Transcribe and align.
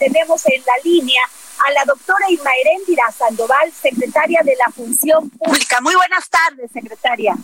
Tenemos 0.00 0.44
en 0.46 0.62
la 0.62 0.72
línea 0.82 1.22
a 1.66 1.72
la 1.72 1.84
doctora 1.84 2.24
Irma 2.30 2.50
Heréndira 2.64 3.04
Sandoval, 3.12 3.70
secretaria 3.70 4.40
de 4.42 4.56
la 4.56 4.72
Función 4.72 5.28
Pública. 5.28 5.78
Muy 5.82 5.94
buenas 5.94 6.26
tardes, 6.30 6.70
secretaria. 6.72 7.34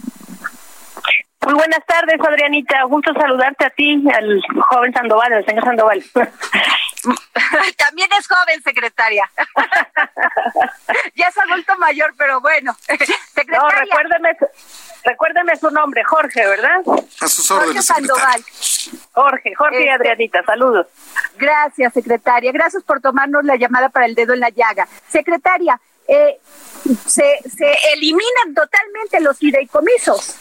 Muy 1.45 1.53
buenas 1.53 1.85
tardes, 1.87 2.19
Adrianita. 2.19 2.83
Gusto 2.85 3.13
saludarte 3.13 3.67
a 3.67 3.71
ti, 3.71 4.03
al 4.11 4.41
joven 4.71 4.93
Sandoval, 4.95 5.35
al 5.35 5.45
señor 5.45 5.65
Sandoval. 5.65 6.03
También 7.77 8.09
es 8.19 8.27
joven, 8.27 8.63
secretaria. 8.63 9.31
ya 11.15 11.29
es 11.29 11.39
adulto 11.39 11.77
mayor, 11.79 12.15
pero 12.17 12.41
bueno. 12.41 12.77
Secretaria. 12.87 13.59
No, 13.59 13.69
recuérdeme, 13.69 14.37
recuérdeme 15.05 15.57
su 15.57 15.71
nombre, 15.71 16.05
Jorge, 16.05 16.47
¿verdad? 16.47 16.81
A 17.21 17.29
sus 17.29 17.51
órdenes, 17.51 17.87
Jorge 17.87 18.07
Sandoval. 18.07 18.45
Jorge, 19.13 19.55
Jorge 19.55 19.79
y 19.79 19.83
Este- 19.83 19.91
Adrianita, 19.93 20.43
saludos. 20.45 20.87
Gracias, 21.37 21.93
secretaria. 21.93 22.53
Gracias 22.53 22.83
por 22.83 23.01
tomarnos 23.01 23.45
la 23.45 23.57
llamada 23.57 23.89
para 23.89 24.07
el 24.07 24.15
dedo 24.15 24.35
en 24.35 24.41
la 24.41 24.51
llaga. 24.51 24.87
Secretaria, 25.09 25.81
eh, 26.09 26.41
se, 27.07 27.41
se 27.49 27.79
eliminan 27.95 28.55
totalmente 28.55 29.21
los 29.21 29.39
fideicomisos. 29.39 30.36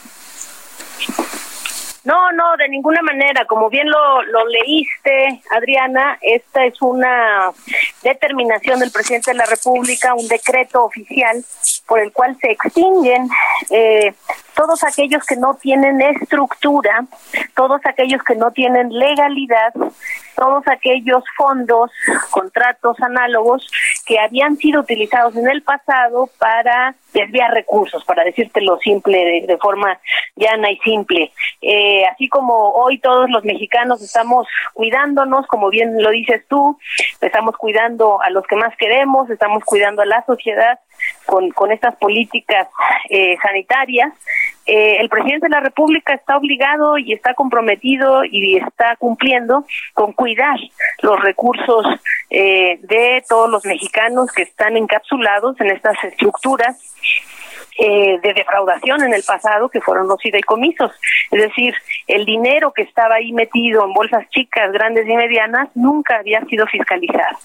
No, 2.06 2.32
no, 2.32 2.56
de 2.58 2.70
ninguna 2.70 3.02
manera. 3.02 3.46
Como 3.46 3.70
bien 3.70 3.90
lo, 3.90 4.22
lo 4.24 4.48
leíste, 4.48 5.42
Adriana, 5.52 6.18
esta 6.22 6.66
es 6.66 6.82
una 6.82 7.52
determinación 8.04 8.80
del 8.80 8.92
presidente 8.92 9.32
de 9.32 9.38
la 9.38 9.46
República, 9.46 10.14
un 10.14 10.28
decreto 10.28 10.86
oficial 10.86 11.44
por 11.88 12.00
el 12.00 12.12
cual 12.12 12.38
se 12.40 12.52
extinguen 12.52 13.30
eh, 13.70 14.14
todos 14.56 14.84
aquellos 14.84 15.24
que 15.26 15.36
no 15.36 15.56
tienen 15.56 16.02
estructura, 16.02 17.06
todos 17.56 17.82
aquellos 17.86 18.24
que 18.24 18.36
no 18.36 18.52
tienen 18.52 18.90
legalidad, 18.90 19.74
todos 20.36 20.68
aquellos 20.68 21.24
fondos, 21.38 21.92
contratos 22.32 23.00
análogos 23.02 23.70
que 24.06 24.18
habían 24.20 24.58
sido 24.58 24.82
utilizados 24.82 25.36
en 25.36 25.48
el 25.48 25.62
pasado 25.62 26.30
para 26.40 26.96
desviar 27.14 27.52
recursos, 27.52 28.04
para 28.06 28.24
decírtelo 28.24 28.78
simple, 28.80 29.46
de, 29.48 29.58
forma 29.58 30.00
llana 30.36 30.72
y 30.72 30.78
simple. 30.80 31.32
Eh, 31.62 32.06
así 32.06 32.28
como 32.30 32.72
hoy 32.72 33.00
todos 33.00 33.30
los 33.30 33.44
mexicanos 33.44 34.02
estamos 34.02 34.48
cuidándonos, 34.74 35.48
como 35.48 35.70
bien 35.70 36.02
lo 36.02 36.12
dices 36.12 36.44
tú, 36.48 36.78
estamos 37.22 37.58
cuidando 37.58 38.22
a 38.22 38.30
los 38.30 38.46
que 38.48 38.56
más 38.56 38.76
queremos, 38.78 39.30
estamos 39.30 39.64
cuidando 39.64 40.02
a 40.02 40.06
la 40.06 40.26
sociedad 40.26 40.80
con, 41.26 41.50
con 41.52 41.72
estas 41.72 41.96
políticas 41.96 42.68
eh, 43.10 43.38
sanitarias. 43.42 44.14
Eh, 44.66 44.98
el 45.00 45.10
presidente 45.10 45.46
de 45.46 45.52
la 45.52 45.60
República 45.60 46.14
está 46.14 46.38
obligado 46.38 46.98
y 46.98 47.14
está 47.14 47.34
comprometido 47.34 48.24
y 48.26 48.58
está 48.58 48.96
cumpliendo 48.98 49.66
con 49.94 50.14
cuidar 50.14 50.58
los 51.02 51.20
recursos 51.22 51.86
eh, 52.30 52.80
de 52.82 53.24
todos 53.30 53.50
los 53.50 53.66
mexicanos 53.66 54.32
que 54.32 54.44
están 54.44 54.76
encapsulados 54.78 55.60
en 55.62 55.70
estas 55.70 56.04
estructuras 56.04 56.78
eh, 57.78 58.20
de 58.24 58.34
defraudación 58.34 59.04
en 59.04 59.14
el 59.14 59.22
pasado 59.24 59.68
que 59.68 59.82
fueron 59.82 60.08
los 60.08 60.22
fideicomisos. 60.22 60.92
Es 61.30 61.42
decir, 61.42 61.76
el 62.08 62.24
dinero 62.26 62.72
que 62.72 62.84
estaba 62.84 63.16
ahí 63.16 63.34
metido 63.34 63.84
en 63.84 63.92
bolsas 63.92 64.30
chicas, 64.30 64.72
grandes 64.72 65.06
y 65.06 65.14
medianas 65.14 65.68
nunca 65.76 66.18
había 66.20 66.40
sido 66.46 66.66
fiscalizado. 66.68 67.38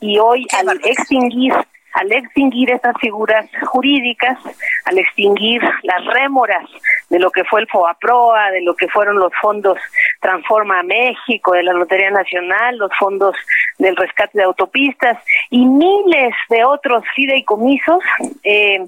Y 0.00 0.18
hoy 0.18 0.46
al 0.52 0.78
extinguir 0.84 1.54
al 1.94 2.12
extinguir 2.12 2.70
estas 2.70 2.94
figuras 3.00 3.46
jurídicas, 3.66 4.38
al 4.84 4.98
extinguir 4.98 5.62
las 5.82 6.04
rémoras 6.06 6.68
de 7.10 7.18
lo 7.18 7.30
que 7.30 7.44
fue 7.44 7.60
el 7.60 7.68
FOAPROA, 7.68 8.50
de 8.50 8.62
lo 8.62 8.74
que 8.74 8.88
fueron 8.88 9.18
los 9.18 9.32
fondos 9.40 9.78
Transforma 10.20 10.82
México, 10.82 11.52
de 11.52 11.62
la 11.62 11.72
Lotería 11.72 12.10
Nacional, 12.10 12.76
los 12.76 12.90
fondos 12.98 13.36
del 13.78 13.96
rescate 13.96 14.38
de 14.38 14.44
autopistas 14.44 15.16
y 15.50 15.64
miles 15.64 16.34
de 16.50 16.64
otros 16.64 17.04
fideicomisos, 17.14 18.00
eh, 18.42 18.84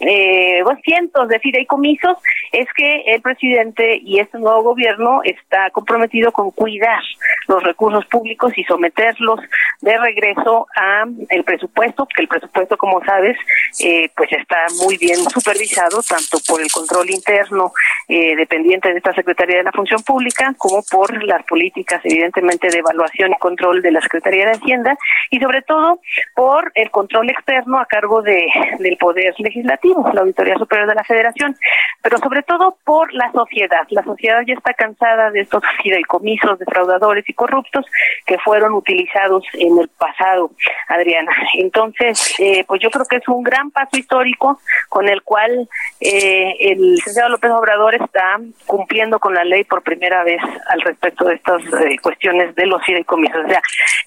eh, 0.00 0.62
cientos 0.84 1.28
de 1.28 1.40
fideicomisos, 1.40 2.16
es 2.52 2.66
que 2.74 3.02
el 3.06 3.20
presidente 3.20 3.98
y 4.00 4.20
este 4.20 4.38
nuevo 4.38 4.62
gobierno 4.62 5.20
está 5.24 5.70
comprometido 5.70 6.30
con 6.32 6.50
cuidar 6.52 7.02
los 7.48 7.62
recursos 7.62 8.06
públicos 8.06 8.52
y 8.56 8.64
someterlos 8.64 9.40
de 9.80 9.98
regreso 9.98 10.66
a 10.76 11.04
el 11.30 11.44
presupuesto, 11.44 12.06
que 12.14 12.22
el 12.22 12.28
presupuesto, 12.28 12.37
como 12.78 13.04
sabes, 13.04 13.36
eh, 13.80 14.10
pues 14.16 14.30
está 14.32 14.66
muy 14.82 14.96
bien 14.96 15.16
supervisado 15.30 16.02
tanto 16.02 16.38
por 16.46 16.60
el 16.60 16.70
control 16.70 17.10
interno 17.10 17.72
eh, 18.08 18.36
dependiente 18.36 18.90
de 18.90 18.98
esta 18.98 19.14
Secretaría 19.14 19.58
de 19.58 19.64
la 19.64 19.72
Función 19.72 20.02
Pública 20.02 20.54
como 20.56 20.82
por 20.90 21.22
las 21.24 21.44
políticas, 21.44 22.00
evidentemente, 22.04 22.68
de 22.68 22.78
evaluación 22.78 23.32
y 23.32 23.38
control 23.38 23.82
de 23.82 23.92
la 23.92 24.00
Secretaría 24.00 24.46
de 24.46 24.52
Hacienda 24.52 24.96
y 25.30 25.38
sobre 25.40 25.62
todo 25.62 26.00
por 26.34 26.72
el 26.74 26.90
control 26.90 27.30
externo 27.30 27.78
a 27.78 27.86
cargo 27.86 28.22
de 28.22 28.46
del 28.78 28.96
Poder 28.96 29.34
Legislativo, 29.38 30.08
la 30.12 30.20
Auditoría 30.22 30.56
Superior 30.56 30.88
de 30.88 30.94
la 30.94 31.04
Federación, 31.04 31.56
pero 32.02 32.18
sobre 32.18 32.42
todo 32.42 32.76
por 32.84 33.12
la 33.12 33.30
sociedad. 33.32 33.86
La 33.90 34.02
sociedad 34.02 34.40
ya 34.46 34.54
está 34.54 34.74
cansada 34.74 35.30
de 35.30 35.40
estos 35.40 35.62
fideicomisos 35.82 36.58
defraudadores 36.58 37.28
y 37.28 37.34
corruptos 37.34 37.86
que 38.26 38.38
fueron 38.38 38.74
utilizados 38.74 39.44
en 39.54 39.78
el 39.78 39.88
pasado, 39.88 40.50
Adriana. 40.88 41.32
Entonces, 41.54 42.27
eh, 42.38 42.64
pues 42.66 42.80
yo 42.82 42.90
creo 42.90 43.04
que 43.06 43.16
es 43.16 43.28
un 43.28 43.42
gran 43.42 43.70
paso 43.70 43.96
histórico 43.96 44.60
con 44.88 45.08
el 45.08 45.22
cual 45.22 45.68
eh, 46.00 46.54
el 46.60 46.94
licenciado 46.94 47.28
López 47.30 47.50
Obrador 47.50 47.94
está 47.94 48.38
cumpliendo 48.66 49.18
con 49.18 49.34
la 49.34 49.44
ley 49.44 49.64
por 49.64 49.82
primera 49.82 50.22
vez 50.24 50.40
al 50.68 50.80
respecto 50.82 51.24
de 51.24 51.34
estas 51.34 51.62
eh, 51.84 51.96
cuestiones 52.02 52.54
de 52.54 52.66
los 52.66 52.84
fideicomisos. 52.84 53.44
O 53.44 53.48
sea, 53.48 53.62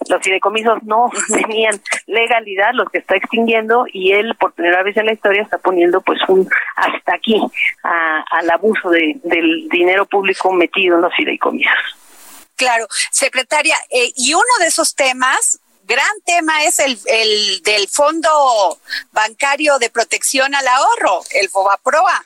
los 0.10 0.22
fideicomisos 0.22 0.84
no 0.84 1.10
tenían 1.34 1.82
legalidad, 2.08 2.72
los 2.74 2.90
que 2.90 3.00
está 3.00 3.16
extinguiendo, 3.16 3.86
y 3.92 4.12
él 4.14 4.36
por 4.40 4.54
primera 4.54 4.84
vez 4.84 4.96
en 4.98 5.06
la 5.08 5.14
historia 5.14 5.42
está 5.42 5.58
poniendo 5.58 6.02
pues 6.02 6.20
un 6.28 6.48
hasta 6.76 7.16
aquí 7.16 7.42
a- 7.84 8.24
al 8.32 8.50
abuso 8.50 8.90
de- 8.90 9.16
del 9.24 9.68
dinero 9.70 10.06
público 10.06 10.52
metido 10.52 10.96
en 10.96 11.02
los 11.02 11.14
fideicomisos. 11.16 11.98
Claro, 12.56 12.86
secretaria, 13.12 13.76
eh, 13.90 14.12
y 14.16 14.34
uno 14.34 14.44
de 14.60 14.68
esos 14.68 14.94
temas, 14.96 15.60
gran 15.92 16.22
tema, 16.26 16.64
es 16.64 16.80
el, 16.80 16.98
el 17.06 17.62
del 17.64 17.90
Fondo 17.90 18.80
Bancario 19.12 19.78
de 19.78 19.90
Protección 19.90 20.56
al 20.56 20.66
Ahorro, 20.66 21.22
el 21.32 21.50
FOBAPROA. 21.50 22.26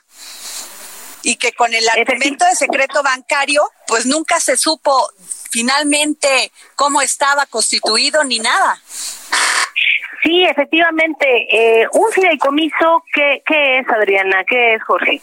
Y 1.22 1.34
que 1.34 1.52
con 1.52 1.74
el 1.74 1.88
argumento 1.88 2.44
de 2.44 2.54
secreto 2.54 3.02
bancario, 3.02 3.68
pues 3.88 4.06
nunca 4.06 4.38
se 4.38 4.56
supo 4.56 5.10
finalmente 5.50 6.52
cómo 6.76 7.02
estaba 7.02 7.46
constituido 7.46 8.22
ni 8.22 8.38
nada. 8.38 8.80
Sí, 10.22 10.44
efectivamente, 10.44 11.26
eh, 11.50 11.88
un 11.92 12.12
fideicomiso, 12.12 13.04
¿qué, 13.12 13.42
¿qué 13.44 13.78
es, 13.78 13.88
Adriana? 13.88 14.44
¿Qué 14.48 14.74
es, 14.74 14.84
Jorge? 14.84 15.20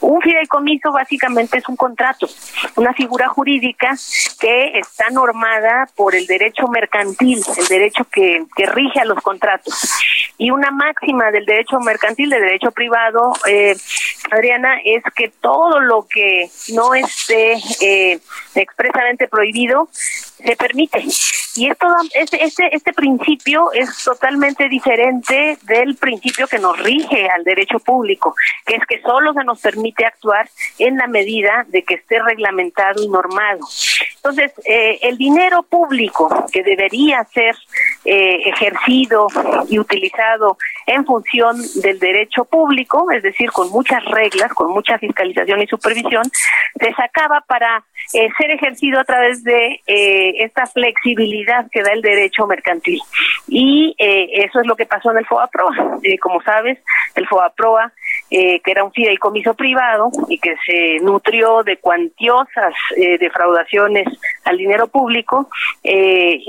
Un 0.00 0.20
fideicomiso 0.20 0.92
básicamente 0.92 1.58
es 1.58 1.68
un 1.68 1.76
contrato, 1.76 2.28
una 2.76 2.92
figura 2.92 3.28
jurídica 3.28 3.94
que 4.40 4.78
está 4.78 5.10
normada 5.10 5.88
por 5.94 6.14
el 6.14 6.26
derecho 6.26 6.68
mercantil, 6.68 7.42
el 7.56 7.66
derecho 7.66 8.04
que, 8.12 8.44
que 8.56 8.66
rige 8.66 9.00
a 9.00 9.04
los 9.04 9.22
contratos. 9.22 9.90
Y 10.38 10.50
una 10.50 10.70
máxima 10.70 11.30
del 11.30 11.46
derecho 11.46 11.78
mercantil, 11.80 12.30
del 12.30 12.42
derecho 12.42 12.70
privado, 12.72 13.32
eh, 13.46 13.76
Adriana, 14.30 14.78
es 14.84 15.02
que 15.14 15.28
todo 15.40 15.80
lo 15.80 16.06
que 16.06 16.48
no 16.72 16.94
esté 16.94 17.56
eh, 17.80 18.18
expresamente 18.54 19.28
prohibido 19.28 19.88
se 19.92 20.56
permite. 20.56 21.04
Y 21.56 21.70
esto, 21.70 21.86
este, 22.14 22.44
este, 22.44 22.74
este 22.74 22.92
principio 22.92 23.72
es 23.72 24.02
totalmente 24.02 24.68
diferente 24.68 25.56
del 25.62 25.96
principio 25.96 26.48
que 26.48 26.58
nos 26.58 26.78
rige 26.80 27.28
al 27.28 27.44
derecho 27.44 27.78
público, 27.78 28.34
que 28.66 28.74
es 28.76 28.84
que 28.86 29.00
solo 29.02 29.32
se 29.32 29.44
nos 29.44 29.60
permite 29.60 29.73
actuar 30.06 30.48
en 30.78 30.96
la 30.96 31.06
medida 31.06 31.64
de 31.68 31.82
que 31.82 31.94
esté 31.94 32.20
reglamentado 32.22 33.02
y 33.02 33.08
normado. 33.08 33.60
Entonces, 34.16 34.52
eh, 34.64 34.98
el 35.02 35.18
dinero 35.18 35.62
público 35.62 36.46
que 36.50 36.62
debería 36.62 37.22
ser 37.24 37.54
eh, 38.06 38.48
ejercido 38.48 39.26
y 39.68 39.78
utilizado 39.78 40.56
en 40.86 41.04
función 41.04 41.56
del 41.82 41.98
derecho 41.98 42.44
público, 42.44 43.10
es 43.10 43.22
decir, 43.22 43.50
con 43.50 43.70
muchas 43.70 44.04
reglas, 44.04 44.52
con 44.54 44.70
mucha 44.72 44.98
fiscalización 44.98 45.60
y 45.60 45.66
supervisión, 45.66 46.24
se 46.78 46.92
sacaba 46.94 47.42
para 47.46 47.84
eh, 48.12 48.28
ser 48.38 48.50
ejercido 48.50 49.00
a 49.00 49.04
través 49.04 49.42
de 49.44 49.80
eh, 49.86 50.44
esta 50.44 50.66
flexibilidad 50.66 51.66
que 51.70 51.82
da 51.82 51.92
el 51.92 52.02
derecho 52.02 52.46
mercantil. 52.46 53.00
Y 53.48 53.94
eso 53.98 54.60
es 54.60 54.66
lo 54.66 54.76
que 54.76 54.86
pasó 54.86 55.10
en 55.10 55.18
el 55.18 55.26
FOAPROA. 55.26 55.98
como 56.20 56.42
sabes, 56.42 56.78
el 57.14 57.26
FOAPROA 57.26 57.92
eh, 58.30 58.60
que 58.60 58.70
era 58.70 58.84
un 58.84 58.92
fideicomiso 58.92 59.54
privado 59.54 60.10
y 60.28 60.38
que 60.38 60.54
se 60.66 60.98
nutrió 61.00 61.62
de 61.62 61.76
cuantiosas 61.76 62.74
eh, 62.96 63.18
defraudaciones 63.18 64.06
al 64.44 64.56
dinero 64.56 64.88
público, 64.88 65.48
eh, 65.82 66.40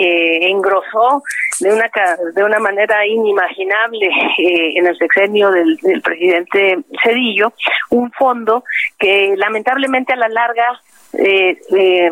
engrosó 0.49 1.21
de 1.59 1.73
una 1.73 1.89
de 2.33 2.43
una 2.43 2.59
manera 2.59 3.05
inimaginable 3.05 4.09
en 4.37 4.87
el 4.87 4.97
sexenio 4.97 5.51
del, 5.51 5.77
del 5.77 6.01
presidente 6.01 6.79
Cedillo 7.03 7.53
un 7.89 8.11
fondo 8.11 8.63
que 8.97 9.33
lamentablemente 9.37 10.13
a 10.13 10.17
la 10.17 10.29
larga 10.29 10.81
eh, 11.17 11.57
eh, 11.71 12.11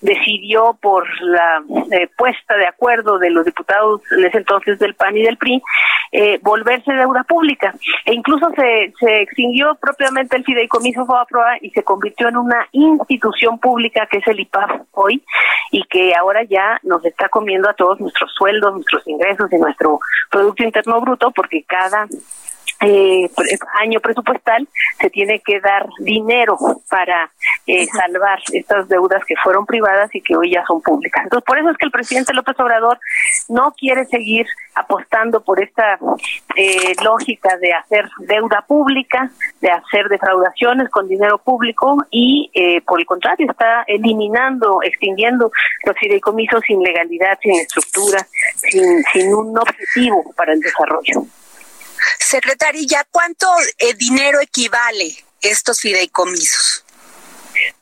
decidió 0.00 0.78
por 0.80 1.04
la 1.22 1.62
eh, 1.90 2.08
puesta 2.16 2.56
de 2.56 2.66
acuerdo 2.66 3.18
de 3.18 3.30
los 3.30 3.44
diputados 3.44 4.00
en 4.12 4.24
ese 4.24 4.38
entonces 4.38 4.78
del 4.78 4.94
PAN 4.94 5.16
y 5.16 5.22
del 5.22 5.38
PRI 5.38 5.60
eh, 6.12 6.38
volverse 6.42 6.92
deuda 6.92 7.24
pública. 7.24 7.74
E 8.04 8.14
incluso 8.14 8.48
se, 8.56 8.92
se 8.98 9.22
extinguió 9.22 9.74
propiamente 9.76 10.36
el 10.36 10.44
fideicomiso 10.44 11.06
Fobaproa 11.06 11.58
y 11.60 11.70
se 11.70 11.82
convirtió 11.82 12.28
en 12.28 12.36
una 12.36 12.68
institución 12.72 13.58
pública 13.58 14.06
que 14.10 14.18
es 14.18 14.26
el 14.26 14.40
IPAF 14.40 14.70
hoy 14.92 15.22
y 15.70 15.82
que 15.84 16.14
ahora 16.14 16.44
ya 16.44 16.78
nos 16.82 17.04
está 17.04 17.28
comiendo 17.28 17.68
a 17.68 17.74
todos 17.74 18.00
nuestros 18.00 18.32
sueldos, 18.34 18.74
nuestros 18.74 19.06
ingresos 19.06 19.52
y 19.52 19.56
nuestro 19.56 19.98
Producto 20.30 20.62
Interno 20.62 21.00
Bruto 21.00 21.30
porque 21.30 21.64
cada 21.64 22.06
eh, 22.80 23.30
año 23.80 24.00
presupuestal 24.00 24.68
se 24.98 25.10
tiene 25.10 25.40
que 25.40 25.60
dar 25.60 25.86
dinero 26.00 26.56
para 26.90 27.30
eh, 27.66 27.86
salvar 27.86 28.38
estas 28.52 28.88
deudas 28.88 29.24
que 29.26 29.34
fueron 29.42 29.66
privadas 29.66 30.14
y 30.14 30.20
que 30.20 30.36
hoy 30.36 30.52
ya 30.52 30.64
son 30.66 30.80
públicas. 30.82 31.24
Entonces, 31.24 31.44
por 31.44 31.58
eso 31.58 31.70
es 31.70 31.76
que 31.76 31.86
el 31.86 31.92
presidente 31.92 32.34
López 32.34 32.58
Obrador 32.58 32.98
no 33.48 33.72
quiere 33.72 34.04
seguir 34.06 34.46
apostando 34.74 35.42
por 35.42 35.62
esta 35.62 35.98
eh, 36.56 36.94
lógica 37.02 37.56
de 37.58 37.72
hacer 37.72 38.08
deuda 38.20 38.64
pública, 38.66 39.30
de 39.60 39.70
hacer 39.70 40.08
defraudaciones 40.08 40.88
con 40.90 41.08
dinero 41.08 41.38
público 41.38 41.96
y, 42.10 42.50
eh, 42.54 42.80
por 42.82 43.00
el 43.00 43.06
contrario, 43.06 43.46
está 43.50 43.84
eliminando, 43.86 44.80
extinguiendo 44.82 45.50
los 45.84 45.96
fideicomisos 45.96 46.62
sin 46.66 46.82
legalidad, 46.82 47.38
sin 47.40 47.52
estructura, 47.52 48.26
sin, 48.56 49.02
sin 49.12 49.34
un 49.34 49.56
objetivo 49.56 50.32
para 50.36 50.52
el 50.52 50.60
desarrollo. 50.60 51.24
Secretaria, 52.18 53.06
¿cuánto 53.10 53.46
eh, 53.78 53.94
dinero 53.94 54.40
equivale 54.40 55.16
estos 55.40 55.80
fideicomisos? 55.80 56.84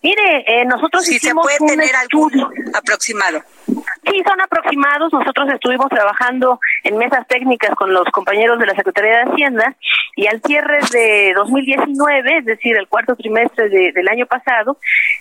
Mire, 0.03 0.45
eh, 0.47 0.65
nosotros 0.67 1.05
si 1.05 1.19
se 1.19 1.35
puede 1.35 1.59
tener 1.59 1.95
algún 1.97 2.31
aproximado. 2.75 3.43
Sí, 3.67 4.23
son 4.27 4.41
aproximados. 4.41 5.13
Nosotros 5.13 5.49
estuvimos 5.55 5.89
trabajando 5.89 6.59
en 6.83 6.99
mesas 6.99 7.27
técnicas 7.29 7.75
con 7.77 7.93
los 7.93 8.05
compañeros 8.11 8.59
de 8.59 8.67
la 8.67 8.75
Secretaría 8.75 9.19
de 9.19 9.31
Hacienda 9.31 9.77
y 10.17 10.27
al 10.27 10.43
cierre 10.43 10.81
de 10.91 11.33
2019, 11.35 12.39
es 12.39 12.45
decir, 12.45 12.77
el 12.77 12.89
cuarto 12.89 13.17
trimestre 13.17 13.69
del 13.69 14.09
año 14.09 14.27
pasado, 14.27 14.77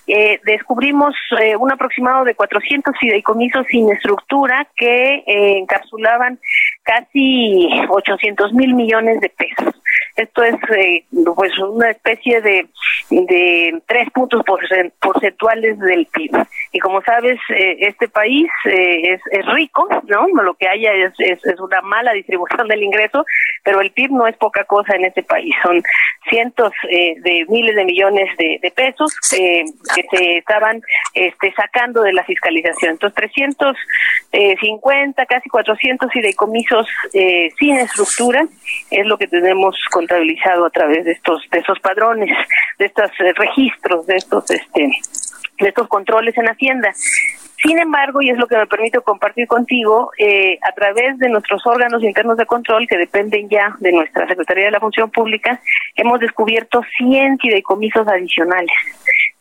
eh, 0.08 0.40
descubrimos 0.44 1.16
eh, 1.40 1.56
un 1.56 1.72
aproximado 1.72 2.26
de 2.26 2.36
400 2.36 2.94
fideicomisos 3.00 3.66
sin 3.70 3.90
estructura 3.92 4.68
que 4.76 5.24
eh, 5.26 5.58
encapsulaban 5.60 6.40
casi 6.84 7.70
800 7.90 8.54
mil 8.54 8.74
millones 8.74 9.22
de 9.22 9.30
pesos. 9.30 9.71
Esto 10.22 10.44
es 10.44 10.56
eh, 10.78 11.04
pues 11.36 11.58
una 11.58 11.90
especie 11.90 12.42
de, 12.42 12.68
de 13.10 13.82
tres 13.88 14.08
puntos 14.12 14.44
porcentuales 15.00 15.80
del 15.80 16.06
PIB. 16.06 16.32
Y 16.74 16.80
como 16.80 17.02
sabes, 17.02 17.40
eh, 17.50 17.78
este 17.80 18.08
país 18.08 18.48
eh, 18.66 19.14
es, 19.14 19.22
es 19.32 19.46
rico, 19.48 19.88
¿no? 20.08 20.28
Lo 20.44 20.54
que 20.54 20.68
haya 20.68 20.94
es, 20.94 21.14
es, 21.18 21.44
es, 21.44 21.60
una 21.60 21.82
mala 21.82 22.14
distribución 22.14 22.68
del 22.68 22.84
ingreso, 22.84 23.26
pero 23.64 23.82
el 23.82 23.90
PIB 23.92 24.12
no 24.12 24.28
es 24.28 24.38
poca 24.38 24.64
cosa 24.66 24.96
en 24.96 25.06
este 25.06 25.24
país. 25.24 25.56
Son 25.64 25.82
cientos 26.30 26.72
de 26.84 27.46
miles 27.50 27.76
de 27.76 27.84
millones 27.84 28.30
de, 28.38 28.60
de 28.62 28.72
pesos 28.72 29.12
que 29.32 29.66
se 30.12 30.38
estaban 30.38 30.82
este, 31.16 31.52
sacando 31.54 32.04
de 32.04 32.14
la 32.14 32.24
fiscalización. 32.24 32.92
Entonces, 32.92 33.16
350, 33.16 35.26
casi 35.26 35.50
400 35.50 36.12
fideicomisos 36.12 36.88
sin 37.58 37.78
estructura 37.78 38.46
es 38.92 39.06
lo 39.08 39.18
que 39.18 39.28
tenemos 39.28 39.76
contabilizado 40.12 40.66
a 40.66 40.70
través 40.70 41.06
de 41.06 41.12
estos 41.12 41.42
de 41.50 41.60
esos 41.60 41.80
padrones, 41.80 42.30
de 42.78 42.86
estos 42.86 43.10
eh, 43.20 43.34
registros, 43.34 44.06
de 44.06 44.16
estos 44.16 44.50
este 44.52 44.90
de 45.60 45.70
estos 45.70 45.88
controles 45.88 46.38
en 46.38 46.48
Hacienda. 46.48 46.92
Sin 47.64 47.78
embargo, 47.80 48.22
y 48.22 48.30
es 48.30 48.38
lo 48.38 48.48
que 48.48 48.58
me 48.58 48.66
permito 48.66 49.02
compartir 49.04 49.48
contigo, 49.48 50.12
eh, 50.18 50.58
a 50.62 50.72
través 50.74 51.18
de 51.20 51.30
nuestros 51.30 51.66
órganos 51.66 52.04
internos 52.04 52.38
de 52.38 52.46
control 52.46 52.88
que 52.88 52.98
dependen 52.98 53.50
ya 53.50 53.76
de 53.80 53.92
nuestra 53.92 54.28
Secretaría 54.28 54.66
de 54.66 54.72
la 54.72 54.80
Función 54.80 55.12
Pública, 55.12 55.62
hemos 55.96 56.20
descubierto 56.20 56.82
100 56.98 57.38
fideicomisos 57.40 58.08
adicionales 58.08 58.72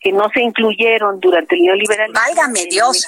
que 0.00 0.12
no 0.12 0.28
se 0.30 0.40
incluyeron 0.40 1.20
durante 1.20 1.54
el 1.56 1.62
neoliberalismo. 1.62 2.20
Válgame 2.20 2.66
Dios. 2.66 3.06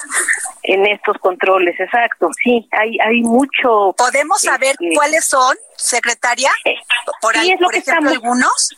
En 0.62 0.86
estos 0.86 1.16
controles, 1.18 1.78
exacto. 1.80 2.28
Sí, 2.42 2.68
hay 2.70 2.98
hay 3.00 3.22
mucho. 3.22 3.94
¿Podemos 3.96 4.40
saber 4.40 4.76
este, 4.78 4.94
cuáles 4.94 5.24
son, 5.24 5.56
secretaria? 5.76 6.50
Eh, 6.64 6.74
por, 7.20 7.36
ahí, 7.36 7.56
por 7.56 7.74
ejemplo, 7.74 8.10
algunos. 8.10 8.76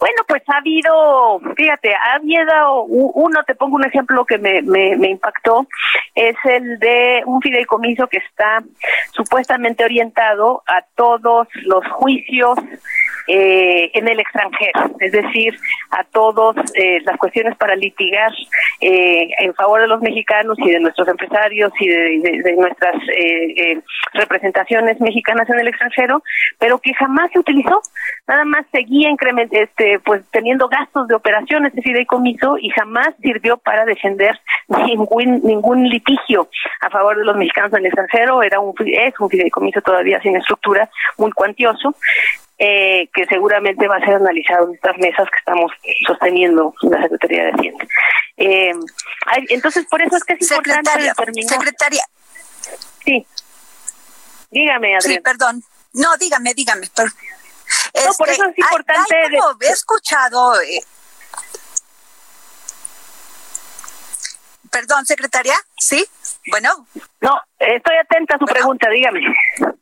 Bueno, 0.00 0.22
pues 0.26 0.42
ha 0.48 0.56
habido, 0.56 1.40
fíjate, 1.54 1.94
ha 1.94 2.14
habido 2.14 2.84
uno, 2.84 3.44
te 3.44 3.54
pongo 3.54 3.76
un 3.76 3.84
ejemplo 3.84 4.24
que 4.24 4.38
me, 4.38 4.62
me, 4.62 4.96
me, 4.96 5.10
impactó, 5.10 5.66
es 6.14 6.36
el 6.44 6.78
de 6.78 7.22
un 7.26 7.42
fideicomiso 7.42 8.06
que 8.06 8.16
está 8.16 8.62
supuestamente 9.12 9.84
orientado 9.84 10.62
a 10.66 10.82
todos 10.94 11.48
los 11.64 11.86
juicios 11.88 12.58
eh, 13.32 13.90
en 13.94 14.08
el 14.08 14.18
extranjero, 14.18 14.90
es 14.98 15.12
decir, 15.12 15.56
a 15.90 16.02
todas 16.02 16.56
eh, 16.74 16.98
las 17.04 17.16
cuestiones 17.16 17.56
para 17.56 17.76
litigar 17.76 18.32
eh, 18.80 19.28
en 19.38 19.54
favor 19.54 19.80
de 19.80 19.86
los 19.86 20.00
mexicanos 20.00 20.58
y 20.58 20.68
de 20.68 20.80
nuestros 20.80 21.06
empresarios 21.06 21.72
y 21.78 21.88
de, 21.88 22.56
nuestras 22.56 22.96
eh, 23.16 23.80
representaciones 24.14 25.00
mexicanas 25.00 25.48
en 25.48 25.60
el 25.60 25.68
extranjero, 25.68 26.24
pero 26.58 26.80
que 26.80 26.92
jamás 26.94 27.30
se 27.30 27.38
utilizó, 27.38 27.80
nada 28.26 28.44
más 28.44 28.66
seguía 28.72 29.10
este, 29.52 30.00
pues 30.00 30.22
teniendo 30.32 30.68
gastos 30.68 31.06
de 31.06 31.14
operaciones 31.14 31.72
de 31.72 31.82
fideicomiso 31.82 32.58
y 32.58 32.70
jamás 32.70 33.10
sirvió 33.22 33.58
para 33.58 33.84
defender 33.84 34.40
ningún 34.66 35.40
ningún 35.44 35.88
litigio 35.88 36.48
a 36.80 36.90
favor 36.90 37.16
de 37.16 37.24
los 37.24 37.36
mexicanos 37.36 37.72
en 37.74 37.78
el 37.78 37.86
extranjero, 37.86 38.42
era 38.42 38.58
un 38.58 38.74
es 38.86 39.14
un 39.20 39.30
fideicomiso 39.30 39.80
todavía 39.82 40.20
sin 40.20 40.36
estructura, 40.36 40.90
muy 41.16 41.30
cuantioso, 41.30 41.94
eh, 42.62 43.08
que 43.14 43.24
seguramente 43.24 43.88
va 43.88 43.96
a 43.96 44.00
ser 44.00 44.16
analizado 44.16 44.68
en 44.68 44.74
estas 44.74 44.98
mesas 44.98 45.26
que 45.30 45.38
estamos 45.38 45.72
sosteniendo 46.06 46.74
en 46.82 46.90
la 46.90 47.00
Secretaría 47.00 47.44
de 47.44 47.52
Hacienda. 47.52 47.86
Eh, 48.36 48.74
entonces, 49.48 49.86
por 49.86 50.02
eso 50.02 50.14
es 50.14 50.24
que 50.24 50.34
es 50.34 50.42
importante 50.42 51.02
determinar... 51.02 51.54
Secretaria. 51.54 52.04
Sí. 53.02 53.26
Dígame, 54.50 54.94
Adrián. 54.94 55.14
Sí, 55.14 55.20
perdón. 55.20 55.64
No, 55.94 56.14
dígame, 56.18 56.52
dígame. 56.52 56.86
no, 56.96 58.12
por 58.18 58.28
eso 58.28 58.42
es 58.42 58.48
este, 58.50 58.60
importante... 58.60 59.16
he 59.60 59.70
escuchado... 59.70 60.60
Eh, 60.60 60.82
perdón, 64.70 65.06
secretaria, 65.06 65.54
¿sí? 65.80 66.06
Bueno. 66.50 66.86
No, 67.20 67.40
estoy 67.58 67.96
atenta 67.96 68.36
a 68.36 68.38
su 68.38 68.44
pregunta, 68.44 68.88
dígame. 68.90 69.20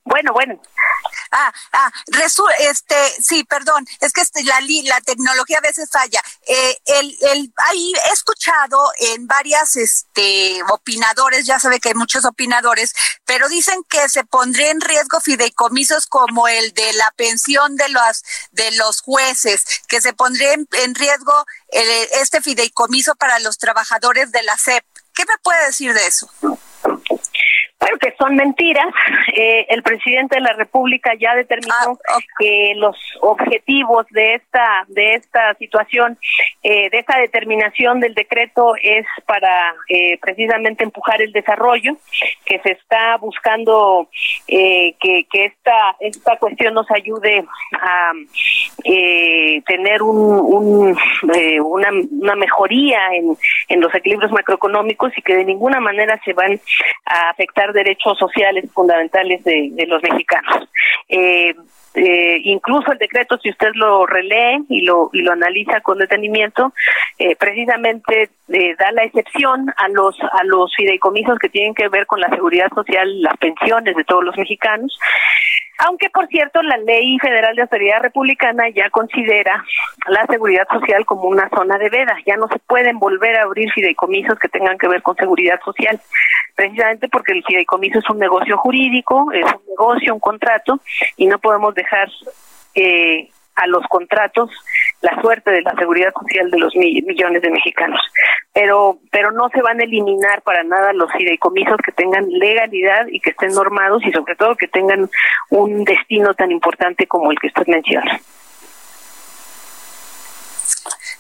Bueno, 0.05 0.33
bueno. 0.33 0.61
Ah, 1.31 1.53
ah, 1.73 1.93
este, 2.61 2.95
sí, 3.21 3.45
perdón, 3.45 3.87
es 4.01 4.13
que 4.13 4.23
este, 4.23 4.43
la, 4.45 4.59
la 4.85 5.01
tecnología 5.03 5.59
a 5.59 5.61
veces 5.61 5.91
falla. 5.91 6.23
Eh, 6.47 6.79
el, 6.87 7.17
el, 7.33 7.53
ahí 7.57 7.93
he 8.09 8.13
escuchado 8.13 8.91
en 9.01 9.27
varias, 9.27 9.77
este, 9.77 10.63
opinadores, 10.71 11.45
ya 11.45 11.61
sabe 11.61 11.81
que 11.81 11.91
hay 11.91 11.95
muchos 11.95 12.25
opinadores, 12.25 12.95
pero 13.27 13.49
dicen 13.49 13.85
que 13.89 14.09
se 14.09 14.25
pondría 14.25 14.71
en 14.71 14.81
riesgo 14.81 15.21
fideicomisos 15.21 16.07
como 16.07 16.49
el 16.49 16.73
de 16.73 16.93
la 16.95 17.13
pensión 17.17 17.77
de 17.77 17.89
los, 17.91 18.25
de 18.53 18.73
los 18.73 19.03
jueces, 19.03 19.65
que 19.89 20.01
se 20.01 20.15
pondría 20.15 20.55
en, 20.55 20.95
riesgo 20.95 21.45
este 21.71 22.41
fideicomiso 22.41 23.15
para 23.17 23.39
los 23.41 23.59
trabajadores 23.59 24.33
de 24.33 24.43
la 24.43 24.57
SEP. 24.57 24.85
¿Qué 25.19 25.25
me 25.29 25.37
puede 25.43 25.67
decir 25.67 25.93
de 25.93 26.07
eso? 26.07 26.31
Bueno, 27.81 27.97
que 27.99 28.13
son 28.19 28.35
mentiras. 28.35 28.87
Eh, 29.35 29.67
el 29.69 29.83
presidente 29.83 30.37
de 30.37 30.41
la 30.41 30.53
República 30.53 31.13
ya 31.19 31.35
determinó 31.37 31.75
ah, 32.09 32.19
que 32.39 32.73
los 32.77 32.97
objetivos 33.21 34.07
de 34.11 34.35
esta 34.35 34.85
de 34.89 35.15
esta 35.15 35.55
situación, 35.55 36.19
eh, 36.63 36.91
de 36.91 36.99
esta 36.99 37.19
determinación 37.19 38.01
del 38.01 38.15
decreto 38.15 38.75
es 38.83 39.07
para 39.27 39.75
eh, 39.89 40.19
precisamente 40.21 40.83
empujar 40.83 41.23
el 41.23 41.31
desarrollo, 41.33 41.97
que 42.45 42.59
se 42.61 42.73
está 42.73 43.17
buscando 43.19 44.09
que, 44.47 44.95
que 45.31 45.45
esta 45.45 45.97
esta 46.01 46.37
cuestión 46.37 46.75
nos 46.75 46.91
ayude 46.91 47.45
a 47.81 48.13
tener 49.67 50.03
un, 50.03 50.97
una, 51.63 51.89
una 52.11 52.35
mejoría 52.35 52.99
en, 53.15 53.37
en 53.69 53.81
los 53.81 53.95
equilibrios 53.95 54.33
macroeconómicos 54.33 55.17
y 55.17 55.23
que 55.23 55.37
de 55.37 55.45
ninguna 55.45 55.81
manera 55.81 56.21
se 56.25 56.33
van 56.33 56.61
a 57.05 57.31
afectar 57.31 57.73
derechos 57.73 58.19
sociales 58.19 58.65
fundamentales 58.73 59.43
de, 59.45 59.85
los 59.87 60.03
mexicanos. 60.03 60.69
Eh, 61.09 61.55
eh, 61.95 62.41
incluso 62.45 62.93
el 62.93 62.99
decreto, 62.99 63.39
si 63.39 63.51
usted 63.51 63.71
lo 63.75 64.07
relee 64.07 64.61
y 64.69 64.83
lo, 64.83 65.11
y 65.13 65.23
lo 65.23 65.33
analiza 65.33 65.81
con 65.81 65.99
detenimiento, 65.99 66.73
eh, 67.19 67.35
precisamente 67.37 68.31
da 68.79 68.93
la 68.93 69.05
excepción 69.05 69.73
a 69.77 69.89
los, 69.89 70.17
a 70.21 70.45
los 70.45 70.75
fideicomisos 70.75 71.39
que 71.39 71.51
tienen 71.51 71.75
que 71.75 71.89
ver 71.89 72.07
con 72.07 72.21
la 72.21 72.31
seguridad 72.31 72.71
social, 72.75 73.21
las 73.21 73.37
pensiones 73.37 73.95
de 73.95 74.05
todos 74.05 74.25
los 74.25 74.37
mexicanos. 74.39 74.99
Aunque, 75.79 76.11
por 76.11 76.27
cierto, 76.27 76.61
la 76.63 76.77
Ley 76.77 77.19
Federal 77.21 77.55
de 77.55 77.63
Austeridad 77.63 78.03
Republicana 78.03 78.69
ya 78.71 78.91
considera 78.91 79.65
la 80.09 80.27
seguridad 80.27 80.67
social 80.69 81.07
como 81.07 81.29
una 81.29 81.49
zona 81.51 81.79
de 81.79 81.89
veda. 81.89 82.17
Ya 82.27 82.37
no 82.37 82.49
se 82.49 82.59
pueden 82.59 82.99
volver 82.99 83.39
a 83.39 83.45
abrir 83.45 83.71
fideicomisos 83.73 84.39
que 84.41 84.49
tengan 84.49 84.77
que 84.77 84.89
ver 84.89 85.03
con 85.03 85.15
seguridad 85.15 85.61
social, 85.65 86.01
precisamente 86.59 87.09
porque 87.09 87.35
el 87.35 87.45
fideicomiso 87.45 88.01
es 88.01 88.11
un 88.11 88.19
negocio 88.19 88.59
jurídico, 88.59 89.31
es 89.33 89.45
un 89.45 89.63
negocio, 89.69 90.13
un 90.13 90.19
contrato, 90.19 90.81
y 91.17 91.29
no 91.29 91.39
podemos 91.39 91.73
dejar 91.73 92.11
eh, 92.75 93.31
a 93.55 93.69
los 93.69 93.87
contratos 93.87 94.51
la 95.01 95.21
suerte 95.21 95.53
de 95.53 95.63
la 95.63 95.73
seguridad 95.77 96.13
social 96.19 96.51
de 96.51 96.59
los 96.59 96.75
millones 96.75 97.43
de 97.43 97.51
mexicanos. 97.51 98.01
Pero, 98.53 98.99
pero 99.13 99.31
no 99.31 99.49
se 99.51 99.63
van 99.63 99.79
a 99.79 99.85
eliminar 99.85 100.43
para 100.43 100.65
nada 100.65 100.93
los 100.95 101.13
fideicomisos 101.13 101.77
que 101.77 101.93
tengan 101.93 102.29
legalidad 102.29 103.07
y 103.07 103.21
que 103.21 103.31
estén 103.31 103.53
normados 103.53 104.03
y 104.05 104.11
sobre 104.11 104.35
todo 104.35 104.57
que 104.57 104.67
tengan 104.67 105.09
un 105.51 105.85
destino 105.85 106.35
tan 106.35 106.51
importante 106.51 107.07
como 107.07 107.31
el 107.31 107.39
que 107.39 107.47
usted 107.47 107.69
menciona. 107.69 108.21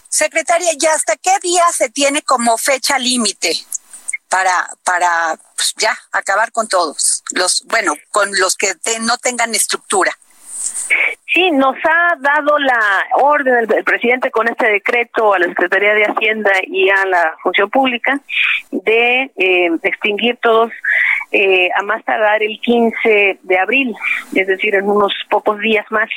Secretaria, 0.08 0.72
¿y 0.76 0.86
hasta 0.86 1.14
qué 1.14 1.30
día 1.40 1.62
se 1.70 1.90
tiene 1.90 2.22
como 2.22 2.58
fecha 2.58 2.98
límite 2.98 3.52
para, 4.28 4.68
para 4.84 5.36
pues, 5.56 5.74
ya 5.76 5.96
acabar 6.12 6.52
con 6.52 6.68
todos? 6.68 7.22
Los, 7.32 7.64
bueno, 7.66 7.94
con 8.10 8.30
los 8.38 8.56
que 8.56 8.74
no 9.00 9.18
tengan 9.18 9.54
estructura. 9.54 10.12
Sí, 11.32 11.50
nos 11.50 11.76
ha 11.84 12.16
dado 12.18 12.58
la 12.58 13.06
orden 13.14 13.66
el, 13.70 13.84
presidente 13.84 14.30
con 14.30 14.48
este 14.48 14.66
decreto 14.70 15.34
a 15.34 15.38
la 15.38 15.46
Secretaría 15.48 15.94
de 15.94 16.06
Hacienda 16.06 16.50
y 16.66 16.88
a 16.88 17.04
la 17.04 17.36
Función 17.42 17.68
Pública 17.68 18.18
de 18.70 19.30
eh, 19.36 19.70
extinguir 19.82 20.38
todos 20.42 20.72
eh, 21.30 21.68
a 21.74 21.82
más 21.82 22.04
tardar 22.04 22.42
el 22.42 22.58
15 22.60 23.38
de 23.42 23.58
abril, 23.58 23.94
es 24.34 24.46
decir, 24.46 24.74
en 24.74 24.88
unos 24.88 25.12
pocos 25.28 25.58
días 25.60 25.84
más 25.90 26.08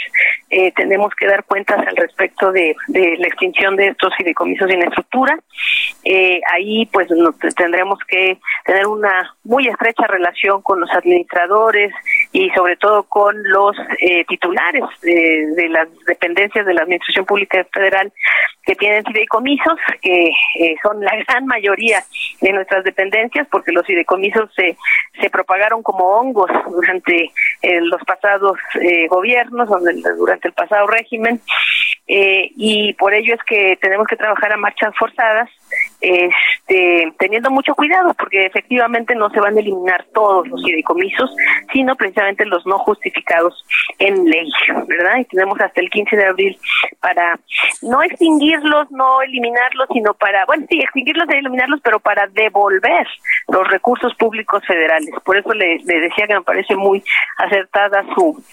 eh, 0.50 0.72
tenemos 0.74 1.14
que 1.16 1.28
dar 1.28 1.44
cuentas 1.44 1.86
al 1.86 1.96
respecto 1.96 2.52
de, 2.52 2.76
la 2.88 3.28
extinción 3.28 3.76
de 3.76 3.88
estos 3.88 4.14
fideicomisos 4.16 4.70
sin 4.70 4.82
estructura. 4.82 5.38
Eh, 6.04 6.42
ahí 6.52 6.86
pues 6.88 7.08
tendremos 7.56 8.00
que 8.08 8.38
tener 8.66 8.88
una 8.88 9.36
muy 9.44 9.68
estrecha 9.68 10.08
relación 10.08 10.62
con 10.62 10.80
los 10.80 10.90
administradores 10.92 11.94
y 12.34 12.50
sobre 12.52 12.78
todo 12.78 13.04
con 13.04 13.36
los 13.44 13.76
eh, 14.00 14.24
titulares 14.26 14.84
de, 15.02 15.68
las 15.70 15.88
dependencias 16.06 16.66
de 16.66 16.74
la 16.74 16.84
Administración 16.84 17.26
Pública 17.26 17.66
Federal 17.74 18.12
que 18.64 18.76
tienen 18.76 19.04
fideicomisos, 19.04 19.78
que 20.02 20.30
eh, 20.60 20.76
son 20.82 21.04
la 21.04 21.16
gran 21.28 21.46
mayoría 21.46 22.04
de 22.40 22.54
nuestras 22.54 22.84
dependencias, 22.84 23.48
porque 23.52 23.72
los 23.72 23.86
fideicomisos 23.86 24.50
se, 24.56 24.78
se 25.20 25.30
propagaron 25.30 25.84
como 25.84 26.06
hongos 26.06 26.50
durante 26.70 27.32
eh, 27.62 27.82
los 27.82 28.02
pasados 28.04 28.58
gobiernos, 29.10 29.70
durante 30.18 30.48
el 30.48 30.54
pasado 30.54 30.88
régimen, 30.88 31.42
y 32.08 32.94
por 32.94 33.14
ello 33.14 33.36
es 33.36 33.44
que 33.44 33.78
tenemos 33.82 34.08
que 34.08 34.16
trabajar 34.16 34.54
a 34.54 34.58
marchas 34.58 34.94
forzadas 34.98 35.50
este, 36.02 37.14
teniendo 37.20 37.52
mucho 37.52 37.76
cuidado, 37.76 38.14
porque 38.16 38.46
efectivamente 38.46 39.16
no 39.16 39.30
se 39.30 39.40
van 39.40 39.56
a 39.56 39.60
eliminar 39.60 40.06
todos 40.14 40.48
los 40.48 40.64
fideicomisos, 40.64 41.34
sino 41.72 41.96
precisamente 41.96 42.46
los 42.46 42.66
no 42.66 42.80
justificados 42.80 43.66
en 44.00 44.26
ley, 44.26 44.50
¿verdad? 44.88 45.20
Y 45.20 45.26
tenemos 45.26 45.60
hasta 45.62 45.80
el 45.80 45.90
15 45.90 46.16
de 46.16 46.26
abril 46.26 46.58
para 47.00 47.40
no 47.84 48.02
extinguirlos, 48.02 48.90
no 48.92 49.22
eliminarlos, 49.22 49.88
sino 49.94 50.14
para, 50.16 50.46
bueno, 50.46 50.66
sí, 50.70 50.80
extinguirlos 50.80 51.28
y 51.30 51.38
eliminarlos, 51.38 51.80
pero 51.84 52.00
para 52.00 52.28
devolver 52.28 53.08
los 53.48 53.68
recursos 53.70 54.14
públicos 54.16 54.66
federales. 54.66 55.14
Por 55.24 55.38
eso 55.38 55.54
le, 55.54 55.78
le 55.80 56.00
decía 56.00 56.28
que 56.28 56.36
me 56.36 56.42
parece 56.42 56.76
muy 56.76 57.04
acertada 57.38 58.04
su, 58.16 58.44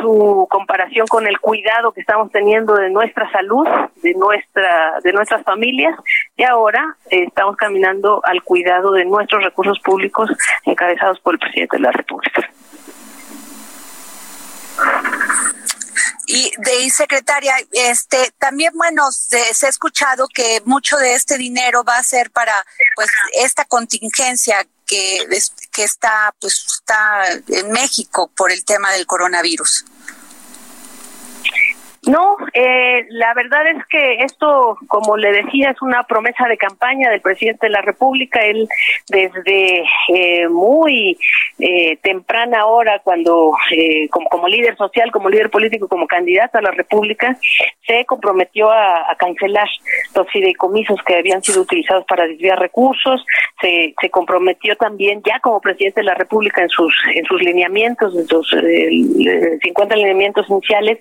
su 0.00 0.46
comparación 0.50 1.06
con 1.06 1.26
el 1.26 1.38
cuidado 1.40 1.92
que 1.92 2.00
estamos 2.00 2.30
teniendo 2.30 2.74
de 2.74 2.90
nuestra 2.90 3.30
salud, 3.30 3.66
de 4.02 4.14
nuestra, 4.14 4.98
de 5.02 5.12
nuestras 5.12 5.42
familias, 5.44 5.94
y 6.36 6.44
ahora 6.58 6.96
eh, 7.10 7.24
estamos 7.28 7.56
caminando 7.56 8.20
al 8.24 8.42
cuidado 8.42 8.92
de 8.92 9.04
nuestros 9.04 9.42
recursos 9.42 9.78
públicos 9.80 10.30
encabezados 10.64 11.20
por 11.20 11.34
el 11.34 11.40
presidente 11.40 11.76
de 11.76 11.82
la 11.82 11.92
República. 11.92 12.50
Y 16.26 16.52
de 16.58 16.90
secretaria, 16.90 17.54
este 17.72 18.32
también 18.38 18.72
bueno, 18.74 19.10
se, 19.10 19.38
ha 19.38 19.68
escuchado 19.68 20.28
que 20.28 20.60
mucho 20.66 20.98
de 20.98 21.14
este 21.14 21.38
dinero 21.38 21.84
va 21.84 21.96
a 21.96 22.02
ser 22.02 22.30
para 22.30 22.52
pues 22.94 23.08
esta 23.32 23.64
contingencia 23.64 24.66
que 24.86 25.26
que 25.72 25.84
está 25.84 26.34
pues 26.38 26.66
está 26.80 27.32
en 27.48 27.72
México 27.72 28.30
por 28.36 28.52
el 28.52 28.64
tema 28.64 28.92
del 28.92 29.06
coronavirus. 29.06 29.86
No, 32.08 32.38
eh, 32.54 33.04
la 33.10 33.34
verdad 33.34 33.66
es 33.66 33.84
que 33.86 34.24
esto, 34.24 34.78
como 34.86 35.18
le 35.18 35.30
decía, 35.30 35.72
es 35.72 35.82
una 35.82 36.04
promesa 36.04 36.48
de 36.48 36.56
campaña 36.56 37.10
del 37.10 37.20
presidente 37.20 37.66
de 37.66 37.72
la 37.72 37.82
República. 37.82 38.40
Él 38.40 38.66
desde 39.10 39.84
eh, 40.14 40.48
muy 40.48 41.18
eh, 41.58 41.98
temprana 41.98 42.64
hora, 42.64 43.00
cuando 43.04 43.52
eh, 43.70 44.08
como, 44.08 44.26
como, 44.30 44.48
líder 44.48 44.74
social, 44.78 45.12
como 45.12 45.28
líder 45.28 45.50
político, 45.50 45.86
como 45.86 46.06
candidato 46.06 46.56
a 46.56 46.62
la 46.62 46.70
República, 46.70 47.36
se 47.86 48.06
comprometió 48.06 48.70
a, 48.70 49.14
cancelar 49.18 49.68
los 50.14 50.30
fideicomisos 50.30 50.98
que 51.04 51.16
habían 51.16 51.42
sido 51.42 51.60
utilizados 51.60 52.06
para 52.06 52.26
desviar 52.26 52.58
recursos. 52.58 53.22
Se, 53.60 53.94
se 54.00 54.08
comprometió 54.08 54.76
también 54.76 55.20
ya 55.26 55.40
como 55.40 55.60
presidente 55.60 56.00
de 56.00 56.06
la 56.06 56.14
República 56.14 56.62
en 56.62 56.70
sus 56.70 56.94
en 57.14 57.24
sus 57.26 57.42
lineamientos, 57.42 58.16
en 58.16 58.26
sus 58.26 58.48
50 58.48 59.96
lineamientos 59.96 60.48
iniciales, 60.48 61.00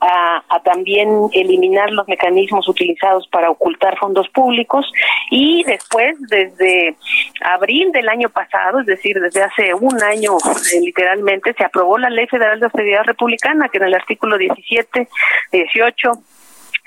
a, 0.00 0.44
a, 0.48 0.60
también 0.62 1.08
eliminar 1.32 1.90
los 1.90 2.06
mecanismos 2.06 2.68
utilizados 2.68 3.26
para 3.28 3.50
ocultar 3.50 3.98
fondos 3.98 4.28
públicos 4.28 4.86
y 5.30 5.64
después 5.64 6.16
desde 6.28 6.96
abril 7.42 7.90
del 7.92 8.08
año 8.08 8.28
pasado, 8.28 8.80
es 8.80 8.86
decir, 8.86 9.18
desde 9.20 9.42
hace 9.42 9.74
un 9.74 10.00
año 10.02 10.36
eh, 10.36 10.80
literalmente, 10.80 11.52
se 11.54 11.64
aprobó 11.64 11.98
la 11.98 12.10
Ley 12.10 12.26
Federal 12.26 12.60
de 12.60 12.66
Austeridad 12.66 13.04
Republicana 13.04 13.68
que 13.68 13.78
en 13.78 13.84
el 13.84 13.94
artículo 13.94 14.38
17, 14.38 15.08
18 15.52 16.12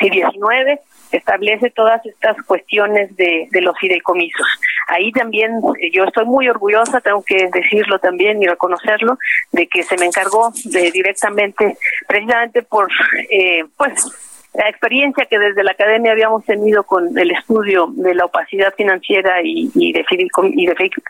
y 0.01 0.09
19 0.09 0.79
establece 1.11 1.69
todas 1.71 2.05
estas 2.05 2.37
cuestiones 2.45 3.15
de, 3.15 3.47
de 3.51 3.61
los 3.61 3.77
fideicomisos. 3.77 4.47
Ahí 4.87 5.11
también 5.11 5.59
eh, 5.79 5.91
yo 5.91 6.05
estoy 6.05 6.25
muy 6.25 6.47
orgullosa, 6.47 7.01
tengo 7.01 7.23
que 7.23 7.49
decirlo 7.51 7.99
también 7.99 8.41
y 8.41 8.47
reconocerlo, 8.47 9.17
de 9.51 9.67
que 9.67 9.83
se 9.83 9.97
me 9.97 10.05
encargó 10.05 10.51
de 10.65 10.91
directamente, 10.91 11.77
precisamente 12.07 12.63
por, 12.63 12.89
eh, 13.29 13.65
pues, 13.77 14.30
la 14.53 14.67
experiencia 14.67 15.25
que 15.25 15.39
desde 15.39 15.63
la 15.63 15.71
academia 15.71 16.11
habíamos 16.11 16.43
tenido 16.45 16.83
con 16.83 17.17
el 17.17 17.31
estudio 17.31 17.87
de 17.91 18.13
la 18.13 18.25
opacidad 18.25 18.73
financiera 18.75 19.41
y, 19.41 19.71
y, 19.73 19.93
de, 19.93 20.05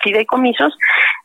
fideicomisos, 0.04 0.78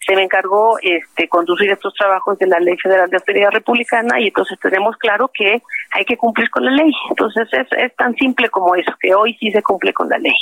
se 0.06 0.14
me 0.14 0.22
encargó 0.22 0.78
este, 0.80 1.28
conducir 1.28 1.70
estos 1.70 1.92
trabajos 1.94 2.38
de 2.38 2.46
la 2.46 2.58
Ley 2.58 2.76
Federal 2.78 3.10
de 3.10 3.16
Austeridad 3.16 3.50
Republicana 3.50 4.18
y 4.18 4.28
entonces 4.28 4.58
tenemos 4.60 4.96
claro 4.96 5.30
que 5.32 5.62
hay 5.92 6.04
que 6.06 6.16
cumplir 6.16 6.48
con 6.48 6.64
la 6.64 6.70
ley. 6.70 6.92
Entonces 7.10 7.48
es, 7.52 7.66
es 7.76 7.94
tan 7.96 8.14
simple 8.14 8.48
como 8.48 8.74
eso, 8.74 8.92
que 8.98 9.14
hoy 9.14 9.36
sí 9.38 9.50
se 9.50 9.62
cumple 9.62 9.92
con 9.92 10.08
la 10.08 10.18
ley. 10.18 10.34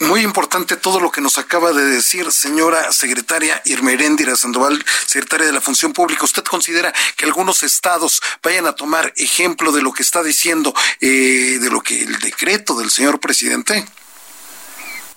Muy 0.00 0.22
importante 0.22 0.76
todo 0.76 0.98
lo 0.98 1.10
que 1.12 1.20
nos 1.20 1.38
acaba 1.38 1.72
de 1.72 1.84
decir, 1.84 2.30
señora 2.32 2.90
secretaria 2.90 3.62
Irmeréndira 3.64 4.34
Sandoval, 4.34 4.82
secretaria 5.06 5.46
de 5.46 5.52
la 5.52 5.60
Función 5.60 5.92
Pública. 5.92 6.24
¿Usted 6.24 6.42
considera 6.42 6.92
que 7.16 7.24
algunos 7.24 7.62
estados 7.62 8.20
vayan 8.42 8.66
a 8.66 8.74
tomar 8.74 9.12
ejemplo 9.16 9.70
de 9.70 9.82
lo 9.82 9.92
que 9.92 10.02
está 10.02 10.24
diciendo, 10.24 10.74
eh, 11.00 11.58
de 11.60 11.70
lo 11.70 11.80
que 11.80 12.02
el 12.02 12.18
decreto 12.18 12.76
del 12.76 12.90
señor 12.90 13.20
presidente? 13.20 13.84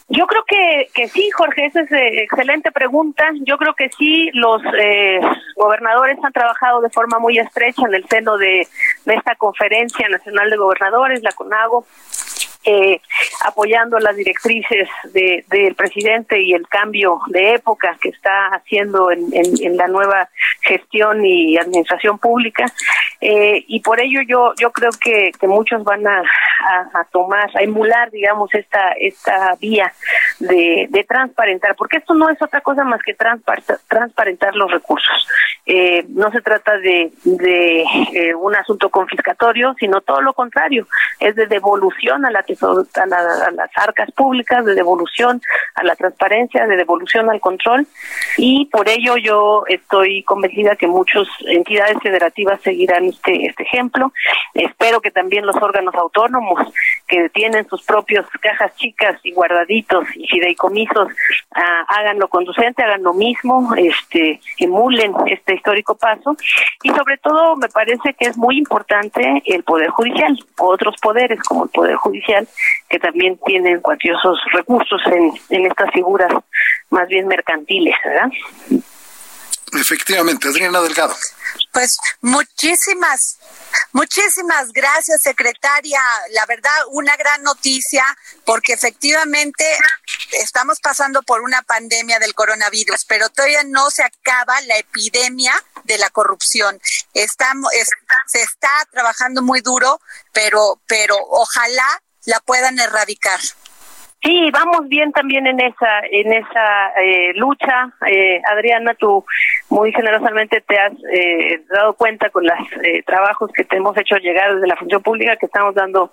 Yo 0.10 0.26
creo 0.26 0.44
que, 0.48 0.90
que 0.94 1.10
sí, 1.10 1.30
Jorge, 1.32 1.66
esa 1.66 1.82
es 1.82 1.92
eh, 1.92 2.24
excelente 2.24 2.72
pregunta. 2.72 3.26
Yo 3.42 3.58
creo 3.58 3.74
que 3.74 3.90
sí, 3.98 4.30
los 4.34 4.62
eh, 4.80 5.20
gobernadores 5.56 6.18
han 6.24 6.32
trabajado 6.32 6.80
de 6.82 6.90
forma 6.90 7.20
muy 7.20 7.40
estrecha 7.40 7.82
en 7.86 7.94
el 7.94 8.08
seno 8.08 8.38
de, 8.38 8.68
de 9.06 9.14
esta 9.16 9.36
Conferencia 9.36 10.08
Nacional 10.08 10.50
de 10.50 10.56
Gobernadores, 10.56 11.24
la 11.24 11.34
CONAGO, 11.34 11.86
eh, 12.70 13.00
apoyando 13.46 13.98
las 13.98 14.14
directrices 14.18 14.90
de, 15.14 15.46
del 15.48 15.74
presidente 15.74 16.42
y 16.42 16.52
el 16.54 16.68
cambio 16.68 17.22
de 17.30 17.54
época 17.54 17.98
que 18.02 18.10
está 18.10 18.48
haciendo 18.48 19.10
en, 19.10 19.30
en, 19.34 19.78
la 19.78 19.88
nueva 19.88 20.28
gestión 20.64 21.26
y 21.26 21.58
administración 21.58 22.20
pública. 22.20 22.66
Eh, 23.20 23.64
y 23.68 23.80
por 23.82 24.00
ello 24.00 24.22
yo 24.28 24.54
yo 24.60 24.72
creo 24.72 24.92
que, 25.02 25.32
que 25.40 25.48
muchos 25.48 25.84
van 25.84 26.06
a, 26.08 26.22
a, 26.94 27.04
tomar, 27.12 27.50
a 27.56 27.64
emular, 27.64 28.12
digamos, 28.12 28.54
esta 28.54 28.92
esta 29.00 29.56
vía 29.60 29.92
de, 30.40 30.88
de 30.90 31.04
transparentar, 31.04 31.76
porque 31.76 31.98
esto 31.98 32.14
no 32.14 32.30
es 32.30 32.42
otra 32.42 32.62
cosa 32.62 32.84
más 32.84 33.02
que 33.04 33.16
transparentar 33.16 34.56
los 34.56 34.72
recursos. 34.72 35.28
Eh, 35.66 36.06
no 36.10 36.32
se 36.32 36.42
trata 36.42 36.78
de, 36.78 37.12
de 37.24 37.84
eh, 38.14 38.34
un 38.36 38.56
asunto 38.56 38.90
confiscatorio, 38.90 39.76
sino 39.78 40.00
todo 40.02 40.22
lo 40.22 40.34
contrario, 40.34 40.88
es 41.20 41.36
de 41.36 41.48
devolución 41.48 42.26
a 42.26 42.32
la 42.32 42.40
a, 42.40 43.52
las 43.52 43.70
arcas 43.76 44.12
públicas, 44.12 44.64
de 44.64 44.76
devolución 44.76 45.42
a 45.76 45.84
la 45.84 45.96
transparencia, 45.96 46.66
de 46.68 46.78
devolución 46.78 47.30
al 47.30 47.42
control 47.42 47.88
y 48.38 48.66
por 48.66 48.88
ello 48.88 49.18
yo 49.18 49.64
estoy 49.68 50.24
convencida 50.24 50.76
que 50.76 50.88
muchas 50.88 51.28
entidades 51.46 51.98
federativas 52.02 52.62
seguirán 52.62 53.07
este, 53.08 53.48
este 53.48 53.64
ejemplo. 53.64 54.12
Espero 54.54 55.02
que 55.02 55.12
también 55.12 55.46
los 55.46 55.56
órganos 55.58 55.96
autónomos 55.96 56.74
que 57.08 57.30
tienen 57.30 57.68
sus 57.68 57.84
propios 57.84 58.26
cajas 58.42 58.76
chicas 58.76 59.20
y 59.24 59.32
guardaditos 59.32 60.06
y 60.16 60.28
fideicomisos 60.28 61.10
ah, 61.56 61.86
hagan 61.88 62.20
lo 62.20 62.28
conducente, 62.28 62.84
hagan 62.84 63.04
lo 63.04 63.14
mismo, 63.14 63.74
este, 63.76 64.40
emulen 64.60 65.14
este 65.28 65.56
histórico 65.56 65.96
paso 65.96 66.36
y 66.84 66.90
sobre 66.90 67.18
todo 67.18 67.56
me 67.56 67.70
parece 67.70 68.14
que 68.14 68.26
es 68.26 68.38
muy 68.38 68.58
importante 68.58 69.42
el 69.46 69.64
Poder 69.64 69.90
Judicial, 69.90 70.38
otros 70.58 70.96
poderes 71.02 71.42
como 71.44 71.66
el 71.66 71.70
Poder 71.70 71.96
Judicial 71.96 72.48
que 72.90 73.00
también 73.00 73.40
tienen 73.46 73.82
cuantiosos 73.82 74.40
recursos 74.54 75.02
en, 75.08 75.32
en 75.50 75.66
estas 75.68 75.92
figuras 75.92 76.32
más 76.90 77.08
bien 77.08 77.28
mercantiles, 77.28 77.96
¿verdad? 78.04 78.30
Efectivamente, 79.74 80.48
Adriana 80.48 80.82
Delgado. 80.82 81.16
Pues 81.74 81.98
muchísimas, 82.22 83.38
muchísimas 83.92 84.72
gracias, 84.72 85.22
secretaria. 85.22 86.00
La 86.32 86.46
verdad, 86.46 86.74
una 86.92 87.16
gran 87.18 87.44
noticia, 87.44 88.04
porque 88.46 88.74
efectivamente 88.74 89.66
estamos 90.40 90.80
pasando 90.80 91.22
por 91.24 91.42
una 91.42 91.62
pandemia 91.64 92.20
del 92.20 92.34
coronavirus, 92.34 93.06
pero 93.06 93.30
todavía 93.30 93.64
no 93.64 93.92
se 93.92 94.04
acaba 94.04 94.60
la 94.62 94.78
epidemia 94.78 95.54
de 95.84 95.98
la 95.98 96.10
corrupción. 96.10 96.80
Estamos, 97.14 97.72
se 98.28 98.42
está 98.42 98.72
trabajando 98.92 99.42
muy 99.42 99.62
duro, 99.62 100.00
pero, 100.32 100.82
pero 100.88 101.18
ojalá 101.30 102.02
la 102.26 102.40
puedan 102.40 102.80
erradicar. 102.80 103.40
Sí, 104.28 104.52
vamos 104.52 104.90
bien 104.90 105.14
también 105.14 105.48
en 105.48 105.58
esa 105.62 106.02
en 106.12 106.34
esa 106.34 106.90
eh, 107.02 107.32
lucha. 107.36 107.94
Eh, 108.06 108.42
Adriana, 108.44 108.94
tú 108.96 109.24
muy 109.70 109.94
generosamente 109.94 110.60
te 110.60 110.78
has 110.78 110.92
eh, 111.14 111.62
dado 111.70 111.94
cuenta 111.94 112.30
con 112.30 112.46
los 112.46 112.58
trabajos 113.06 113.50
que 113.54 113.64
te 113.64 113.78
hemos 113.78 113.98
hecho 113.98 114.18
llegar 114.18 114.54
desde 114.54 114.68
la 114.68 114.76
función 114.76 115.02
pública 115.02 115.38
que 115.38 115.46
estamos 115.46 115.74
dando 115.76 116.12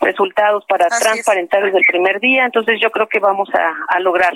resultados 0.00 0.64
para 0.70 0.88
transparentar 0.88 1.62
desde 1.62 1.76
el 1.76 1.84
primer 1.84 2.18
día. 2.18 2.46
Entonces 2.46 2.80
yo 2.80 2.90
creo 2.90 3.06
que 3.08 3.18
vamos 3.18 3.50
a, 3.54 3.74
a 3.94 4.00
lograr. 4.00 4.32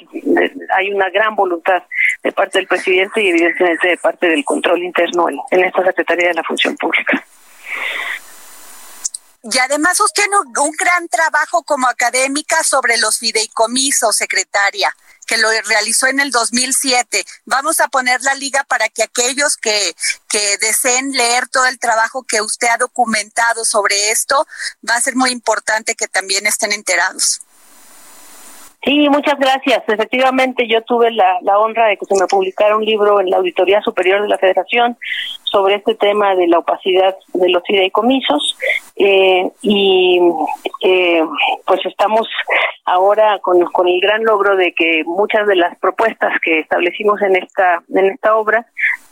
Hay 0.76 0.92
una 0.92 1.08
gran 1.08 1.34
voluntad 1.34 1.82
de 2.22 2.30
parte 2.30 2.58
del 2.58 2.66
presidente 2.66 3.22
y 3.22 3.30
evidentemente 3.30 3.88
de 3.88 3.96
parte 3.96 4.28
del 4.28 4.44
control 4.44 4.82
interno 4.82 5.30
en, 5.30 5.38
en 5.50 5.64
esta 5.64 5.82
Secretaría 5.82 6.28
de 6.28 6.34
la 6.34 6.42
Función 6.42 6.76
Pública. 6.76 7.24
Y 9.44 9.58
además 9.58 10.00
usted 10.00 10.22
tiene 10.22 10.36
un 10.38 10.72
gran 10.72 11.06
trabajo 11.08 11.62
como 11.64 11.86
académica 11.86 12.62
sobre 12.64 12.96
los 12.96 13.18
fideicomisos, 13.18 14.16
secretaria, 14.16 14.88
que 15.26 15.36
lo 15.36 15.48
realizó 15.68 16.06
en 16.06 16.20
el 16.20 16.30
2007. 16.30 17.24
Vamos 17.44 17.80
a 17.80 17.88
poner 17.88 18.22
la 18.22 18.34
liga 18.34 18.64
para 18.64 18.88
que 18.88 19.02
aquellos 19.02 19.58
que, 19.58 19.92
que 20.30 20.56
deseen 20.62 21.12
leer 21.12 21.48
todo 21.48 21.66
el 21.66 21.78
trabajo 21.78 22.24
que 22.26 22.40
usted 22.40 22.68
ha 22.68 22.78
documentado 22.78 23.66
sobre 23.66 24.10
esto, 24.10 24.46
va 24.88 24.94
a 24.94 25.00
ser 25.02 25.14
muy 25.14 25.30
importante 25.30 25.94
que 25.94 26.08
también 26.08 26.46
estén 26.46 26.72
enterados. 26.72 27.42
Sí, 28.82 29.08
muchas 29.08 29.38
gracias. 29.38 29.82
Efectivamente, 29.88 30.68
yo 30.68 30.82
tuve 30.82 31.10
la, 31.10 31.38
la 31.40 31.58
honra 31.58 31.86
de 31.86 31.96
que 31.96 32.04
se 32.04 32.14
me 32.16 32.26
publicara 32.26 32.76
un 32.76 32.84
libro 32.84 33.18
en 33.18 33.30
la 33.30 33.38
Auditoría 33.38 33.80
Superior 33.80 34.20
de 34.20 34.28
la 34.28 34.36
Federación 34.36 34.98
sobre 35.44 35.76
este 35.76 35.94
tema 35.94 36.34
de 36.34 36.46
la 36.48 36.58
opacidad 36.58 37.16
de 37.32 37.48
los 37.48 37.62
fideicomisos 37.66 38.58
eh, 38.96 39.50
y 39.62 40.20
eh, 40.82 41.22
pues 41.66 41.80
estamos 41.84 42.28
ahora 42.84 43.40
con, 43.40 43.60
con 43.72 43.88
el 43.88 44.00
gran 44.00 44.22
logro 44.22 44.56
de 44.56 44.72
que 44.72 45.02
muchas 45.04 45.46
de 45.48 45.56
las 45.56 45.76
propuestas 45.78 46.32
que 46.40 46.60
establecimos 46.60 47.20
en 47.22 47.36
esta 47.36 47.82
en 47.92 48.06
esta 48.06 48.36
obra 48.36 48.66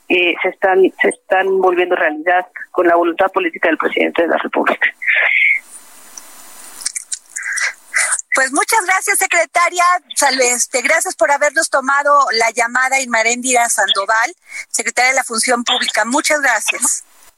eh, 0.08 0.34
se 0.40 0.50
están 0.50 0.82
se 1.00 1.08
están 1.08 1.60
volviendo 1.60 1.96
realidad 1.96 2.46
con 2.70 2.86
la 2.86 2.94
voluntad 2.94 3.32
política 3.32 3.68
del 3.68 3.78
presidente 3.78 4.22
de 4.22 4.28
la 4.28 4.38
República. 4.38 4.88
Pues 8.34 8.50
muchas 8.52 8.80
gracias, 8.86 9.18
secretaria. 9.18 9.84
Este, 10.54 10.80
gracias 10.80 11.14
por 11.16 11.30
habernos 11.30 11.68
tomado 11.68 12.26
la 12.32 12.50
llamada 12.50 12.98
Inmaréndira 13.00 13.68
Sandoval, 13.68 14.32
secretaria 14.68 15.10
de 15.10 15.16
la 15.16 15.24
Función 15.24 15.64
Pública. 15.64 16.06
Muchas 16.06 16.40
gracias. 16.40 17.04